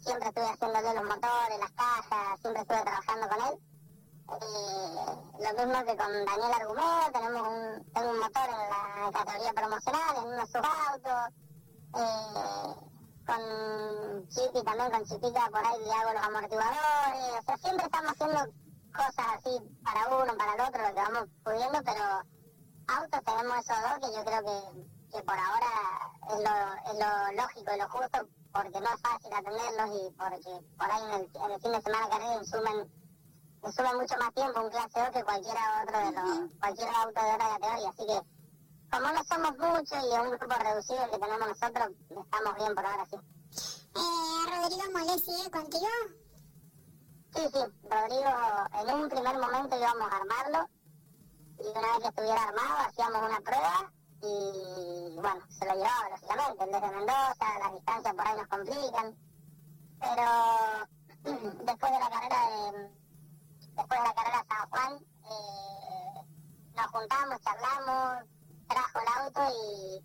siempre 0.00 0.28
estuve 0.28 0.44
haciéndole 0.46 0.94
los 0.94 1.04
motores, 1.04 1.58
las 1.58 1.72
cajas, 1.72 2.40
siempre 2.40 2.62
estuve 2.62 2.82
trabajando 2.82 3.28
con 3.28 3.38
él. 3.48 3.58
Eh, 4.30 4.98
lo 5.40 5.66
mismo 5.66 5.84
que 5.84 5.96
con 5.96 6.12
Daniel 6.12 6.52
Argumeo, 6.60 7.12
tenemos 7.12 7.48
un, 7.48 7.92
tengo 7.92 8.10
un 8.10 8.18
motor 8.20 8.48
en 8.48 8.58
la 8.70 9.10
categoría 9.10 9.52
promocional, 9.52 10.16
en 10.16 10.24
uno 10.24 10.36
de 10.36 10.46
sus 10.46 10.62
autos. 10.86 11.34
Eh, 11.98 12.88
con 13.26 14.28
Chipi, 14.28 14.62
también 14.62 14.90
con 14.92 15.04
Chipita 15.04 15.50
por 15.50 15.66
ahí 15.66 15.90
hago 15.90 16.12
los 16.12 16.22
amortiguadores, 16.22 17.40
o 17.40 17.42
sea, 17.44 17.56
siempre 17.58 17.84
estamos 17.84 18.12
haciendo 18.12 18.38
cosas 18.94 19.26
así 19.36 19.58
para 19.84 20.22
uno, 20.22 20.36
para 20.38 20.54
el 20.54 20.60
otro, 20.60 20.82
lo 20.82 20.94
que 20.94 21.02
vamos 21.02 21.28
pudiendo, 21.44 21.82
pero 21.84 22.37
autos 22.88 23.24
tenemos 23.24 23.56
esos 23.58 23.76
dos 23.82 23.96
que 24.00 24.16
yo 24.16 24.24
creo 24.24 24.42
que, 24.44 25.16
que 25.16 25.22
por 25.22 25.38
ahora 25.38 25.72
es 26.28 26.38
lo, 26.40 26.54
es 26.90 26.96
lo 26.98 27.42
lógico 27.42 27.74
y 27.74 27.78
lo 27.78 27.88
justo, 27.88 28.18
porque 28.52 28.80
no 28.80 28.88
es 28.88 29.00
fácil 29.00 29.32
atenderlos 29.32 29.90
y 29.96 30.10
porque 30.16 30.66
por 30.76 30.90
ahí 30.90 31.02
en 31.04 31.10
el, 31.20 31.30
en 31.44 31.50
el 31.52 31.60
fin 31.60 31.72
de 31.72 31.82
semana 31.82 32.08
carrera 32.08 32.34
insumen, 32.34 32.92
insumen 33.64 33.96
mucho 33.96 34.16
más 34.18 34.34
tiempo 34.34 34.60
un 34.60 34.70
clase 34.70 35.00
2 35.00 35.10
que 35.10 35.24
cualquiera 35.24 35.82
otro 35.82 35.98
de 35.98 36.12
los, 36.12 36.54
cualquier 36.58 36.88
auto 36.88 37.20
de 37.22 37.34
otra 37.34 37.48
categoría, 37.48 37.88
así 37.90 38.06
que 38.06 38.38
como 38.90 39.12
no 39.12 39.22
somos 39.24 39.52
muchos 39.58 40.04
y 40.04 40.14
es 40.14 40.18
un 40.18 40.30
grupo 40.30 40.54
reducido 40.54 41.04
el 41.04 41.10
que 41.10 41.18
tenemos 41.18 41.48
nosotros, 41.48 41.88
estamos 42.08 42.54
bien 42.56 42.74
por 42.74 42.86
ahora, 42.86 43.04
sí. 43.04 43.16
Eh, 43.96 44.62
¿Rodrigo 44.62 44.90
Molé 44.92 45.18
sigue 45.18 45.50
contigo? 45.50 45.88
Sí, 47.34 47.42
sí, 47.52 47.58
Rodrigo, 47.82 48.30
en 48.80 48.94
un 48.94 49.08
primer 49.10 49.38
momento 49.38 49.76
íbamos 49.76 50.10
a 50.10 50.16
armarlo 50.16 50.77
y 51.60 51.68
una 51.68 51.88
vez 51.88 51.98
que 52.02 52.08
estuviera 52.08 52.42
armado 52.42 52.88
hacíamos 52.88 53.22
una 53.22 53.40
prueba 53.40 53.92
y 54.20 55.16
bueno, 55.20 55.40
se 55.48 55.64
lo 55.64 55.74
llevaba 55.74 56.08
lógicamente, 56.10 56.66
desde 56.66 56.96
Mendoza, 56.96 57.58
las 57.60 57.72
distancias 57.72 58.14
por 58.14 58.26
ahí 58.26 58.36
nos 58.36 58.48
complican, 58.48 59.16
pero 60.00 60.24
después 61.64 61.92
de 61.92 61.98
la 61.98 62.10
carrera 62.10 62.50
de, 62.50 62.90
después 63.74 64.00
de 64.00 64.06
la 64.06 64.14
carrera 64.14 64.42
de 64.42 64.48
San 64.48 64.70
Juan, 64.70 64.94
eh, 64.94 65.98
nos 66.74 66.86
juntamos, 66.86 67.40
charlamos, 67.42 68.24
trajo 68.68 68.98
el 69.00 69.22
auto 69.22 69.40
y 69.50 70.02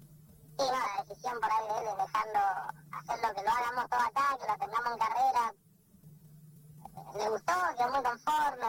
sí, 0.58 0.66
no, 0.72 0.72
la 0.72 1.04
decisión 1.04 1.40
por 1.40 1.52
ahí 1.52 1.68
de 1.68 1.80
él 1.80 1.88
es 1.88 1.98
dejarlo, 1.98 2.40
hacerlo, 2.92 3.36
que 3.36 3.44
lo 3.44 3.50
hagamos 3.50 3.90
todo 3.90 4.00
acá, 4.00 4.38
que 4.40 4.48
lo 4.48 4.58
tengamos 4.58 4.92
en 4.92 5.00
carrera. 5.00 5.54
Le 7.16 7.30
gustó, 7.30 7.54
quedó 7.78 7.92
muy 7.92 8.04
conforme, 8.04 8.66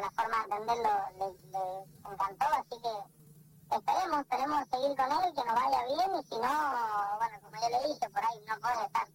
la 0.00 0.10
forma 0.10 0.36
de 0.38 0.54
atenderlo 0.54 0.90
le, 1.18 1.26
le 1.50 2.12
encantó, 2.12 2.46
así 2.46 2.76
que 2.82 3.76
esperemos, 3.76 4.20
esperemos 4.20 4.68
seguir 4.68 4.96
con 4.96 5.12
él, 5.12 5.34
que 5.34 5.44
nos 5.44 5.54
vaya 5.54 5.84
bien 5.86 6.10
y 6.18 6.22
si 6.24 6.36
no, 6.36 7.18
bueno, 7.18 7.40
como 7.42 7.56
yo 7.60 7.68
le 7.68 7.88
dije, 7.88 8.10
por 8.10 8.24
ahí 8.24 8.44
no 8.46 8.54
puede 8.60 8.86
estar 8.86 9.08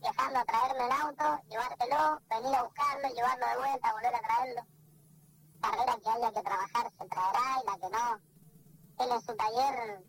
viajando 0.00 0.38
a 0.40 0.44
traerme 0.44 0.84
el 0.84 0.92
auto, 0.92 1.42
llevártelo, 1.48 2.20
venir 2.28 2.56
a 2.56 2.62
buscarlo, 2.64 3.08
llevarlo 3.08 3.46
de 3.46 3.56
vuelta, 3.56 3.92
volver 3.92 4.14
a 4.14 4.20
traerlo. 4.20 4.62
Carrera 5.62 5.96
que 6.02 6.10
haya 6.10 6.32
que 6.32 6.42
trabajar 6.42 6.90
se 6.98 7.08
traerá 7.08 7.44
y 7.62 7.66
la 7.66 7.78
que 7.78 7.90
no, 7.90 8.20
él 9.04 9.10
en 9.12 9.20
su 9.22 9.36
taller 9.36 10.04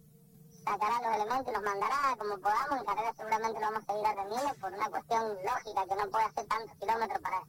sacará 0.66 1.02
los 1.02 1.16
elementos 1.16 1.48
y 1.48 1.56
los 1.56 1.64
mandará 1.64 2.16
como 2.18 2.38
podamos. 2.40 2.80
En 2.80 2.86
carrera 2.86 3.14
seguramente 3.16 3.60
lo 3.60 3.66
vamos 3.68 3.84
a 3.84 3.94
seguir 3.94 4.08
atendiendo 4.08 4.54
por 4.56 4.74
una 4.74 4.90
cuestión 4.90 5.24
lógica 5.46 5.86
que 5.88 5.96
no 5.96 6.10
puede 6.10 6.26
hacer 6.26 6.48
tantos 6.48 6.78
kilómetros 6.80 7.22
para, 7.22 7.44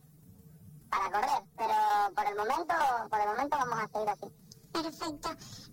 para 0.94 1.10
correr. 1.10 1.42
Pero 1.56 1.74
por 2.14 2.26
el 2.26 2.36
momento, 2.36 2.74
por 3.10 3.20
el 3.20 3.28
momento 3.28 3.56
vamos 3.56 3.78
a 3.78 3.88
seguir 3.88 4.08
así. 4.08 4.32
Perfecto. 4.72 5.28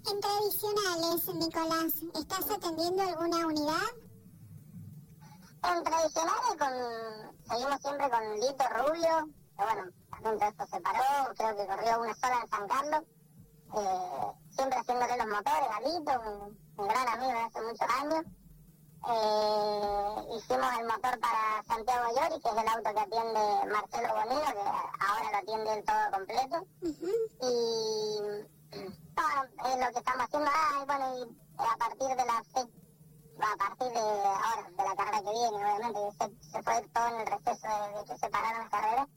En 0.10 0.20
tradicionales, 0.20 1.36
Nicolás, 1.36 1.94
¿estás 2.14 2.52
atendiendo 2.52 3.04
alguna 3.04 3.48
unidad? 3.48 3.90
En 5.64 5.84
tradicionales 5.84 6.56
con, 6.58 6.74
seguimos 7.48 7.82
siempre 7.82 8.10
con 8.10 8.40
Lito 8.40 8.66
Rubio, 8.70 9.30
que 9.58 9.64
bueno, 9.64 9.92
también 10.10 10.50
esto 10.50 10.66
se 10.68 10.82
paró, 10.82 11.34
creo 11.36 11.56
que 11.56 11.68
corrió 11.68 12.02
una 12.02 12.16
sola 12.16 12.42
en 12.42 12.48
San 12.50 12.68
Carlos, 12.68 13.02
eh, 13.78 14.32
siempre 14.50 14.80
haciéndole 14.80 15.18
los 15.18 15.28
motores 15.28 15.70
a 15.72 15.82
Lito, 15.82 16.12
un, 16.32 16.60
un 16.78 16.88
gran 16.88 17.08
amigo 17.10 17.32
de 17.32 17.44
hace 17.44 17.62
muchos 17.62 17.88
años. 18.02 18.26
Eh, 19.04 20.38
hicimos 20.38 20.68
el 20.80 20.86
motor 20.86 21.20
para 21.20 21.64
Santiago 21.68 22.14
Llori, 22.16 22.40
que 22.40 22.50
es 22.50 22.58
el 22.58 22.68
auto 22.68 22.94
que 22.94 23.00
atiende 23.00 23.66
Marcelo 23.72 24.14
Bonino, 24.14 24.46
que 24.54 24.60
ahora 25.00 25.32
lo 25.32 25.38
atiende 25.38 25.74
el 25.74 25.84
todo 25.84 26.12
completo. 26.12 26.68
Y 27.42 27.48
es 28.78 29.78
lo 29.80 29.92
que 29.92 30.00
estamos 30.00 30.24
haciendo. 30.26 30.50
Ah, 30.54 30.84
bueno, 30.86 31.18
y 31.18 31.22
a 31.58 31.78
partir 31.78 32.10
de 32.10 32.26
la 32.26 32.44
a 33.42 33.58
partir 33.58 33.92
de 33.92 34.00
ahora, 34.00 34.70
de 34.70 34.84
la 34.84 34.96
carrera 34.96 35.18
que 35.18 35.32
viene, 35.32 35.58
obviamente, 35.58 36.00
se, 36.20 36.52
se 36.52 36.62
fue 36.62 36.88
todo 36.94 37.08
en 37.08 37.22
el 37.22 37.28
receso 37.28 37.68
de, 37.68 37.98
de 37.98 38.06
que 38.06 38.18
se 38.20 38.30
pararon 38.30 38.60
las 38.62 38.70
carreras. 38.70 39.08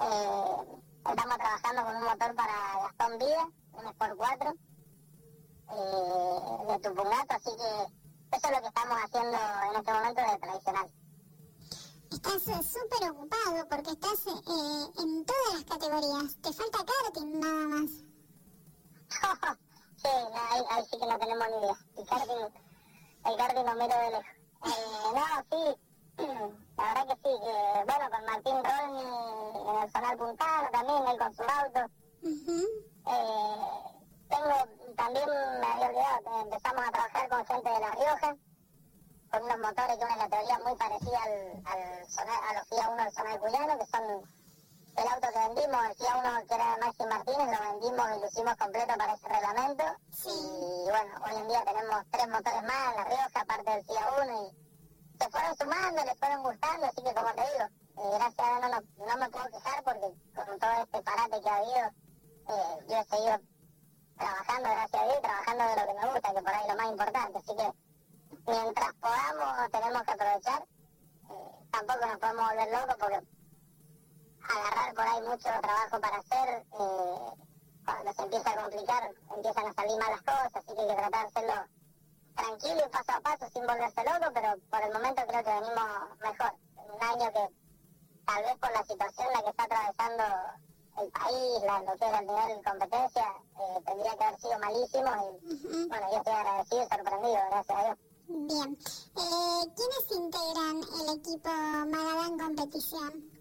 Eh, 0.00 0.80
estamos 1.10 1.36
trabajando 1.36 1.84
con 1.84 1.96
un 1.96 2.04
motor 2.04 2.34
para 2.34 2.78
Gastón 2.82 3.18
Vida, 3.18 3.48
un 3.72 3.86
Sport 3.86 4.16
4 4.16 4.54
eh, 5.70 6.66
de 6.68 6.78
Tupungato, 6.80 7.34
así 7.34 7.50
que 7.50 8.03
eso 8.34 8.48
es 8.48 8.52
lo 8.52 8.60
que 8.60 8.68
estamos 8.68 8.98
haciendo 9.04 9.38
en 9.70 9.76
este 9.76 9.92
momento 9.92 10.20
de 10.20 10.38
tradicional. 10.38 10.92
Estás 12.10 12.48
eh, 12.48 12.62
súper 12.62 13.10
ocupado 13.10 13.68
porque 13.68 13.90
estás 13.90 14.26
eh, 14.26 14.86
en 14.98 15.24
todas 15.24 15.54
las 15.54 15.64
categorías. 15.64 16.36
Te 16.42 16.52
falta 16.52 16.78
karting 16.84 17.40
nada 17.40 17.66
más. 17.68 17.90
sí, 19.96 20.08
no, 20.32 20.40
ahí, 20.50 20.62
ahí 20.70 20.84
sí 20.90 20.98
que 20.98 21.06
no 21.06 21.18
tenemos 21.18 21.48
ni 21.48 21.56
idea. 21.58 21.76
El 21.96 22.06
karting, 22.06 22.46
el 23.24 23.36
karting 23.36 23.64
lo 23.64 23.74
miro 23.74 23.96
de 23.98 24.10
lejos. 24.10 24.34
Eh, 24.64 25.10
no, 25.14 25.24
sí, 25.50 25.62
la 26.76 26.84
verdad 26.84 27.06
que 27.06 27.14
sí, 27.14 27.32
que 27.44 27.54
bueno, 27.86 28.10
con 28.10 28.24
Martín 28.24 28.58
Rolni 28.64 29.02
en 29.70 29.82
el 29.82 29.90
Zonal 29.90 30.16
Puntano 30.16 30.68
también, 30.72 31.08
él 31.08 31.18
con 31.18 31.34
su 31.34 31.42
auto. 31.42 31.80
Eh, 33.06 33.94
tengo, 34.28 34.94
también 34.96 35.28
que 35.94 36.40
empezamos 36.40 36.84
a 36.88 36.90
trabajar 36.90 37.28
con 37.28 37.46
gente 37.46 37.70
de 37.70 37.78
La 37.80 37.90
Rioja, 37.92 38.36
con 39.30 39.42
unos 39.44 39.58
motores 39.58 39.96
que 39.98 40.04
una 40.04 40.16
la 40.16 40.28
teoría 40.28 40.58
muy 40.64 40.74
parecida 40.76 41.18
al, 41.22 41.32
al 41.66 42.06
Zonal- 42.08 42.44
a 42.50 42.54
los 42.54 42.68
FIA 42.68 42.88
1 42.88 43.04
del 43.04 43.12
Zonal 43.12 43.40
Cuyano, 43.40 43.78
que 43.78 43.86
son 43.86 44.04
el 44.96 45.08
auto 45.08 45.28
que 45.32 45.38
vendimos, 45.38 45.84
el 45.86 45.94
FIA 45.94 46.16
1 46.16 46.46
que 46.48 46.54
era 46.54 46.74
de 46.74 46.80
Maxi 46.80 47.06
Martínez, 47.06 47.46
lo 47.46 47.70
vendimos 47.70 48.06
y 48.16 48.20
lo 48.20 48.26
hicimos 48.26 48.56
completo 48.56 48.94
para 48.98 49.14
ese 49.14 49.28
reglamento. 49.28 49.84
Sí. 50.10 50.30
Y 50.30 50.90
bueno, 50.90 51.14
hoy 51.26 51.34
en 51.40 51.48
día 51.48 51.64
tenemos 51.64 52.04
tres 52.10 52.28
motores 52.28 52.62
más 52.62 52.90
en 52.90 52.96
La 52.96 53.04
Rioja, 53.04 53.40
aparte 53.40 53.70
del 53.70 53.84
FIA 53.84 54.06
1, 54.22 54.42
y 54.42 55.18
se 55.18 55.30
fueron 55.30 55.56
sumando, 55.56 56.04
les 56.04 56.18
fueron 56.18 56.42
gustando, 56.42 56.86
así 56.86 57.02
que 57.02 57.14
como 57.14 57.30
te 57.34 57.42
digo, 57.42 57.64
eh, 57.98 58.10
gracias 58.18 58.38
a 58.38 58.50
Dios 58.50 58.60
no, 58.62 58.68
no, 58.68 59.06
no 59.06 59.16
me 59.16 59.30
puedo 59.30 59.46
quejar 59.46 59.84
porque 59.84 60.08
con 60.34 60.58
todo 60.58 60.72
este 60.82 61.02
parate 61.02 61.40
que 61.40 61.48
ha 61.48 61.56
habido, 61.56 61.86
eh, 62.48 62.86
yo 62.88 62.96
he 62.98 63.04
seguido 63.04 63.38
trabajando, 64.16 64.68
gracias 64.70 65.02
a 65.02 65.04
Dios, 65.04 65.20
trabajando 65.20 65.64
de 65.64 65.76
lo 65.76 65.86
que 65.86 65.94
me 65.94 66.12
gusta, 66.12 66.34
que 66.34 66.42
por 66.42 66.54
ahí 66.54 66.62
es 66.62 66.68
lo 66.68 66.76
más 66.76 66.90
importante. 66.90 67.38
Así 67.38 67.56
que 67.56 67.72
mientras 68.46 68.92
podamos, 68.94 69.70
tenemos 69.70 70.02
que 70.02 70.10
aprovechar. 70.12 70.62
Eh, 71.30 71.68
tampoco 71.70 72.06
nos 72.06 72.18
podemos 72.18 72.50
volver 72.50 72.72
locos 72.72 72.96
porque 72.98 73.20
agarrar 74.44 74.94
por 74.94 75.06
ahí 75.06 75.22
mucho 75.22 75.48
trabajo 75.60 76.00
para 76.00 76.16
hacer, 76.16 76.66
eh, 76.72 77.44
cuando 77.84 78.12
se 78.12 78.22
empieza 78.22 78.50
a 78.50 78.62
complicar, 78.62 79.10
empiezan 79.36 79.66
a 79.66 79.72
salir 79.72 79.98
malas 79.98 80.22
cosas, 80.22 80.50
así 80.54 80.74
que 80.74 80.80
hay 80.80 80.88
que 80.88 80.94
tratar 80.94 81.30
de 81.30 81.74
tranquilo 82.34 82.82
y 82.84 82.90
paso 82.90 83.12
a 83.12 83.20
paso 83.20 83.48
sin 83.52 83.66
volverse 83.66 84.04
loco, 84.04 84.32
pero 84.34 84.54
por 84.70 84.82
el 84.82 84.92
momento 84.92 85.22
creo 85.26 85.44
que 85.44 85.54
venimos 85.54 86.18
mejor. 86.20 86.52
Un 86.76 87.02
año 87.02 87.32
que 87.32 87.48
tal 88.26 88.42
vez 88.42 88.58
por 88.58 88.72
la 88.72 88.84
situación 88.84 89.28
en 89.28 89.32
la 89.34 89.42
que 89.42 89.50
está 89.50 89.64
atravesando 89.64 90.24
el 91.00 91.10
país, 91.10 91.62
la, 91.66 91.80
lo 91.80 91.96
que 91.96 92.04
era 92.04 92.18
el 92.20 92.26
nivel 92.26 92.56
de 92.56 92.70
competencia, 92.70 93.26
eh, 93.58 93.80
tendría 93.84 94.16
que 94.16 94.24
haber 94.24 94.40
sido 94.40 94.58
malísimo 94.58 95.10
y 95.42 95.88
bueno, 95.88 96.10
yo 96.10 96.18
estoy 96.18 96.34
agradecido 96.34 96.82
y 96.82 96.88
sorprendido, 96.88 97.38
gracias 97.50 97.78
a 97.78 97.84
Dios. 97.84 97.98
Bien. 98.26 98.78
Eh, 99.16 99.62
¿Quiénes 99.76 100.10
integran 100.10 100.76
el 101.00 101.18
equipo 101.18 101.50
Magadán 101.50 102.38
Competición? 102.38 103.34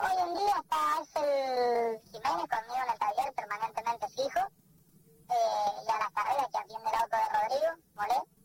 Hoy 0.00 0.16
en 0.18 0.34
día 0.34 0.54
está 0.60 0.98
Axel 0.98 2.00
Jiménez 2.10 2.46
conmigo 2.48 2.80
en 2.84 2.92
el 2.92 2.98
taller 2.98 3.34
permanentemente 3.34 4.08
fijo 4.08 4.40
eh, 5.28 5.84
y 5.86 5.90
a 5.90 5.98
las 5.98 6.10
carreras 6.10 6.48
que 6.50 6.58
atiende 6.58 6.88
el 6.88 6.94
auto 6.94 7.16
de 7.16 7.38
Rodrigo, 7.38 7.82
Moré. 7.94 8.39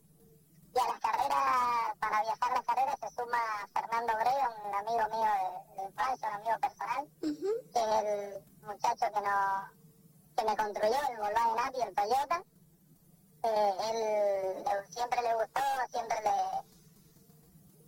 Y 0.76 0.78
a 0.78 0.88
las 0.92 1.00
carreras, 1.00 1.96
para 1.98 2.20
viajar 2.20 2.52
las 2.52 2.66
carreras, 2.66 2.96
se 3.00 3.08
suma 3.08 3.38
Fernando 3.72 4.12
Brea, 4.14 4.50
un 4.62 4.74
amigo 4.74 5.08
mío 5.08 5.32
de, 5.32 5.74
de 5.82 5.88
infancia, 5.88 6.28
un 6.28 6.34
amigo 6.34 6.58
personal, 6.60 7.08
Ujú. 7.22 7.50
que 7.72 7.80
es 7.80 8.04
el 8.04 8.44
muchacho 8.66 9.06
que, 9.14 9.20
no, 9.22 9.70
que 10.36 10.44
me 10.44 10.56
construyó 10.56 10.96
el 11.08 11.16
Volkswagen 11.16 11.58
Api, 11.66 11.80
el 11.80 11.94
Toyota. 11.94 12.42
Eh, 13.42 13.74
él 13.90 14.64
le- 14.64 14.86
siempre 14.92 15.22
le 15.22 15.34
gustó, 15.34 15.60
siempre 15.90 16.18
le, 16.20 16.34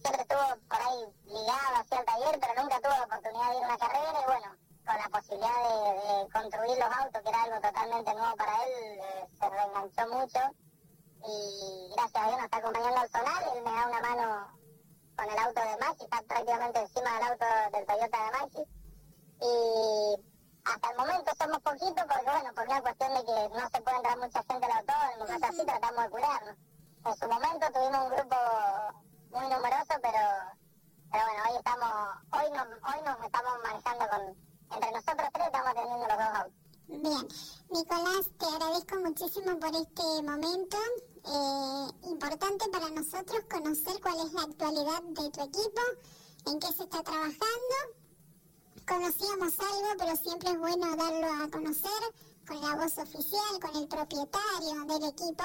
siempre 0.01 0.23
estuvo 0.23 0.57
por 0.69 0.81
ahí 0.81 1.05
ligado 1.27 1.77
hacia 1.77 1.99
el 1.99 2.07
taller, 2.07 2.39
pero 2.41 2.63
nunca 2.63 2.81
tuvo 2.81 2.97
la 2.97 3.05
oportunidad 3.05 3.51
de 3.51 3.57
ir 3.59 3.65
a 3.65 3.67
una 3.67 3.79
carrera 3.79 4.21
y 4.23 4.25
bueno, 4.25 4.57
con 4.87 4.97
la 4.97 5.09
posibilidad 5.11 5.63
de, 5.69 6.25
de 6.25 6.31
construir 6.33 6.79
los 6.79 6.97
autos, 6.97 7.23
que 7.23 7.29
era 7.29 7.43
algo 7.43 7.61
totalmente 7.61 8.15
nuevo 8.15 8.37
para 8.37 8.65
él, 8.65 8.73
eh, 8.99 9.27
se 9.39 9.49
reenganchó 9.51 10.09
mucho 10.09 10.41
y 12.19 12.21
gracias 12.21 12.25
a 12.25 12.27
Dios 12.27 12.37
nos 12.37 12.45
está 12.45 12.57
acompañando 12.59 13.01
al 13.01 13.11
sonar, 13.11 13.43
él 13.55 13.63
me 13.63 13.73
da 13.73 13.87
una 13.87 14.01
mano 14.01 14.59
con 15.17 15.31
el 15.31 15.39
auto 15.39 15.61
de 15.61 15.77
Maxi, 15.79 16.05
está 16.05 16.23
prácticamente 16.23 16.81
encima 16.81 17.15
del 17.15 17.23
auto 17.29 17.47
del 17.73 17.87
Toyota 17.87 18.25
de 18.25 18.31
Maxi 18.39 18.63
y 19.41 19.55
hasta 20.65 20.91
el 20.91 20.97
momento 20.97 21.31
somos 21.39 21.59
poquitos 21.63 22.05
porque 22.07 22.31
bueno, 22.31 22.55
por 22.55 22.65
una 22.67 22.83
cuestión 22.83 23.15
de 23.15 23.25
que 23.25 23.37
no 23.55 23.69
se 23.71 23.81
puede 23.83 23.97
entrar 23.97 24.19
mucha 24.19 24.43
gente 24.43 24.67
al 24.67 24.79
autódromo, 24.79 25.27
cosas 25.27 25.43
así, 25.43 25.65
tratamos 25.65 26.05
de 26.05 26.11
curarnos. 26.11 26.57
En 27.07 27.17
su 27.17 27.27
momento 27.29 27.67
tuvimos 27.73 28.01
un 28.03 28.11
grupo 28.11 28.37
muy 29.31 29.47
numeroso, 29.49 29.95
pero, 30.03 30.23
pero 31.11 31.23
bueno, 31.25 31.41
hoy 31.49 31.57
estamos, 31.57 31.93
hoy 32.35 32.47
nos, 32.51 32.67
hoy 32.67 33.01
nos 33.07 33.17
estamos 33.25 33.53
manejando 33.63 34.05
con, 34.11 34.23
entre 34.75 34.91
nosotros 34.93 35.29
tres 35.33 35.47
estamos 35.47 35.75
teniendo 35.75 36.07
los 36.09 36.19
dos 36.19 36.33
autos. 36.35 36.69
Bien. 36.89 37.29
Nicolás, 37.71 38.25
te 38.39 38.47
agradezco 38.47 38.97
muchísimo 39.01 39.59
por 39.61 39.75
este 39.77 40.23
momento. 40.23 40.79
Eh, 41.25 42.09
importante 42.11 42.69
para 42.71 42.91
nosotros 42.91 43.41
conocer 43.51 44.01
cuál 44.01 44.27
es 44.27 44.33
la 44.33 44.43
actualidad 44.43 45.03
de 45.03 45.31
tu 45.31 45.43
equipo, 45.43 45.83
en 46.47 46.61
qué 46.61 46.67
se 46.69 46.85
está 46.85 47.03
trabajando. 47.03 47.77
Conocíamos 48.87 49.53
algo, 49.61 49.89
pero 49.99 50.17
siempre 50.17 50.51
es 50.51 50.59
bueno 50.59 50.97
darlo 50.97 51.45
a 51.45 51.51
conocer 51.51 52.03
con 52.47 52.61
la 52.61 52.77
voz 52.77 52.97
oficial, 52.99 53.61
con 53.61 53.77
el 53.77 53.89
propietario 53.89 54.85
del 54.87 55.09
equipo 55.11 55.45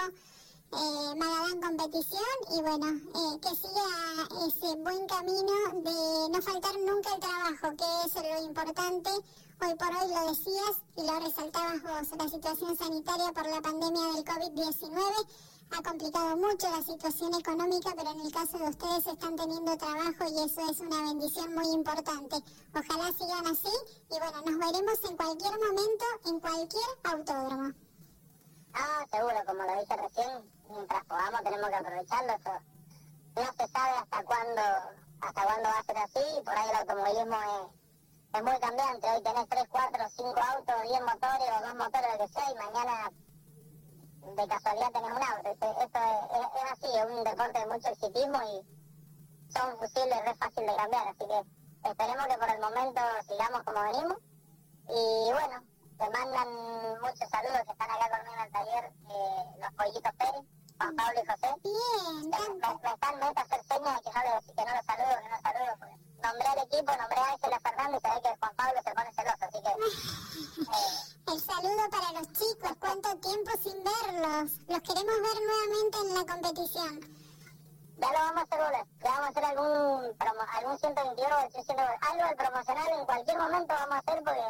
eh, 0.75 1.20
Competición 1.62 2.22
y 2.51 2.62
bueno, 2.62 2.88
eh, 2.88 3.39
que 3.39 3.56
siga 3.56 4.48
ese 4.48 4.75
buen 4.77 5.08
camino 5.08 5.53
de 5.75 6.30
no 6.30 6.42
faltar 6.42 6.74
nunca 6.80 7.13
el 7.13 7.20
trabajo, 7.20 7.75
que 7.77 8.08
es 8.08 8.15
lo 8.15 8.46
importante. 8.46 9.10
Hoy 9.10 9.75
por 9.75 9.88
hoy 9.88 10.13
lo 10.13 10.30
decías 10.30 10.75
y 10.98 11.03
lo 11.03 11.20
resaltabas 11.20 11.82
vos, 11.84 12.18
la 12.18 12.30
situación 12.30 12.75
sanitaria 12.75 13.32
por 13.34 13.50
la 13.50 13.62
pandemia 13.62 14.01
del 14.13 14.25
COVID-19 14.25 15.27
ha 15.72 15.82
complicado 15.82 16.38
mucho 16.38 16.70
la 16.70 16.82
situación 16.84 17.34
económica, 17.34 17.93
pero 17.96 18.12
en 18.12 18.22
el 18.22 18.32
caso 18.32 18.58
de 18.58 18.70
ustedes 18.70 19.08
están 19.08 19.36
teniendo 19.36 19.77
trabajo 19.77 20.25
y 20.29 20.43
eso 20.43 20.70
es 20.70 20.79
una 20.79 21.01
bendición 21.01 21.53
muy 21.55 21.67
importante. 21.74 22.36
Ojalá 22.75 23.12
sigan 23.13 23.48
así 23.48 23.74
y 24.10 24.20
bueno, 24.20 24.41
nos 24.46 24.58
veremos 24.60 25.10
en 25.10 25.17
cualquier 25.17 25.53
momento, 25.53 26.05
en 26.25 26.39
cualquier 26.39 26.89
autódromo. 27.03 27.74
Ah, 28.74 29.05
seguro, 29.12 29.36
como 29.46 29.63
lo 29.63 29.79
dije 29.79 29.98
recién, 29.98 30.51
mientras 30.70 31.05
podamos 31.05 31.43
tenemos 31.43 31.70
que 31.70 31.75
aprovecharlo. 31.75 32.34
No 33.36 33.46
se 33.58 33.67
sabe 33.67 33.98
hasta 33.98 34.24
cuándo, 34.24 34.62
hasta 35.22 35.43
cuándo 35.43 35.70
va 35.70 35.79
a 35.79 35.84
ser 35.84 35.98
así, 35.98 36.41
por 36.43 36.55
ahí 36.55 36.70
el 36.70 36.75
automovilismo 36.75 37.36
es, 37.36 38.38
es 38.38 38.43
muy 38.43 38.60
cambiante. 38.60 39.08
Hoy 39.10 39.24
tenés 39.24 39.50
3, 39.50 39.63
4, 39.70 40.05
5 40.17 40.39
autos, 40.55 40.82
10 40.84 41.01
motores 41.01 41.50
o 41.50 41.65
2 41.67 41.75
motores, 41.75 42.08
lo 42.12 42.25
que 42.25 42.34
sea, 42.34 42.51
y 42.51 42.55
mañana 42.55 43.12
de 44.36 44.48
casualidad 44.48 44.92
tenés 44.92 45.12
un 45.12 45.24
auto. 45.24 45.50
Esto, 45.50 45.65
es, 45.80 45.86
es- 45.86 46.63
es 46.63 46.72
así, 46.72 46.98
es 46.98 47.06
un 47.06 47.24
deporte 47.24 47.60
de 47.60 47.65
mucho 47.68 47.89
exitismo 47.89 48.39
y 48.44 49.53
son 49.53 49.77
fusibles 49.77 50.25
re 50.25 50.36
fácil 50.36 50.65
de 50.65 50.75
cambiar, 50.75 51.08
así 51.08 51.25
que 51.27 51.89
esperemos 51.89 52.27
que 52.27 52.38
por 52.38 52.50
el 52.50 52.60
momento 52.60 53.01
sigamos 53.27 53.63
como 53.63 53.82
venimos. 53.84 54.18
Y 54.89 55.32
bueno, 55.32 55.63
te 55.98 56.10
mandan 56.10 56.50
muchos 57.01 57.30
saludos 57.30 57.62
que 57.65 57.72
están 57.72 57.92
acá 57.92 58.10
conmigo 58.10 58.34
en 58.36 58.42
el 58.42 58.51
taller, 58.51 58.86
eh, 58.86 59.44
los 59.62 59.74
pollitos 59.74 60.12
Pérez, 60.18 60.44
Juan 60.77 60.96
Pablo 60.96 61.22
y 61.24 61.27
José. 61.27 61.56
Bien, 61.63 62.30
Me, 62.30 62.68
me, 62.84 62.94
están 62.94 63.15
meta 63.20 63.42
a 63.42 63.44
hacer 63.44 63.63
señas 63.63 64.01
que 64.01 64.10
no, 64.12 64.22
les, 64.24 64.46
que 64.46 64.65
no 64.65 64.75
los 64.75 64.86
saludo, 64.86 65.15
que 65.22 65.24
no 65.24 65.36
los 65.36 65.42
saludo. 65.42 65.72
Porque 65.80 65.96
nombré 66.24 66.48
al 66.48 66.60
equipo, 66.60 66.92
nombré 66.98 67.20
a 67.20 67.32
Ángela 67.32 67.60
Fernández 67.60 68.01
y 68.03 68.08
se 68.08 68.13
ve 68.15 68.22
que 68.24 68.38
Juan 68.39 68.56
Pablo 68.56 68.82
se 68.84 68.92
pone 68.94 69.13
celoso, 69.13 69.46
así 69.46 69.62
que... 69.62 69.74
Eh, 70.63 71.12
el 71.34 71.42
saludo 71.42 71.90
para 71.90 72.12
los 72.20 72.28
chicos, 72.34 72.72
cuánto 72.80 73.10
tiempo 73.18 73.52
sin 73.63 73.74
verlos. 73.84 74.52
Los 74.68 74.82
queremos 74.82 75.18
ver 75.18 75.38
nuevamente 75.42 75.98
en 75.98 76.13
la 76.13 76.25
competición. 76.32 77.00
ya 77.98 78.08
lo 78.08 78.20
vamos 78.20 78.38
a 78.38 78.42
hacer, 78.44 78.60
boludo. 78.60 78.86
Ya 79.04 79.10
vamos 79.10 79.25
a 79.25 79.30
hacer 79.30 79.46
algún, 79.46 80.18
promo, 80.18 80.42
algún 80.54 80.78
121 80.78 81.36
o 81.36 81.63
100, 81.63 81.80
algo 81.80 82.30
de 82.30 82.36
promocional 82.36 82.88
en 83.00 83.06
cualquier 83.06 83.38
momento 83.40 83.74
vamos 83.74 83.96
a 83.96 83.98
hacer 83.98 84.24
porque 84.24 84.46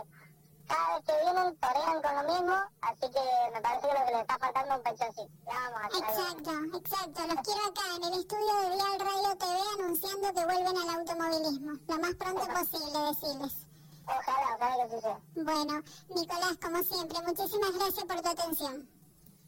cada 0.67 0.95
vez 0.95 1.05
que 1.05 1.15
vienen 1.23 1.57
torean 1.57 2.01
con 2.01 2.15
lo 2.15 2.33
mismo, 2.33 2.55
así 2.81 3.05
que 3.15 3.23
me 3.53 3.61
parece 3.61 3.87
que 3.87 3.93
lo 3.93 4.05
que 4.05 4.11
les 4.11 4.21
está 4.21 4.37
faltando 4.39 4.71
es 4.73 4.77
un 4.77 4.83
pechoncito. 4.83 5.33
Ya 5.47 5.55
vamos 5.63 5.81
a. 5.83 5.87
Exacto, 5.87 6.51
exacto. 6.83 7.19
Los 7.31 7.39
quiero 7.47 7.63
acá 7.63 7.85
en 7.95 8.03
el 8.11 8.19
estudio 8.19 8.53
de 8.59 8.75
Vial 8.75 8.99
Radio 8.99 9.37
TV 9.39 9.59
anunciando 9.79 10.33
que 10.33 10.45
vuelven 10.51 10.77
al 10.83 10.89
automovilismo. 10.99 11.71
Lo 11.87 11.97
más 11.99 12.15
pronto 12.15 12.43
posible, 12.47 12.99
decirles. 13.07 13.62
Ojalá, 14.05 14.55
ojalá 14.55 14.83
que 14.83 14.95
suceda. 14.95 15.19
Bueno, 15.35 15.83
Nicolás, 16.09 16.57
como 16.61 16.83
siempre, 16.83 17.17
muchísimas 17.25 17.73
gracias 17.73 18.05
por 18.05 18.21
tu 18.21 18.29
atención. 18.29 18.89